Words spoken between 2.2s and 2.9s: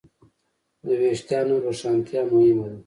مهمه ده.